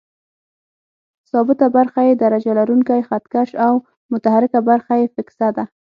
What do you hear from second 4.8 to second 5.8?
یې فکسه ده.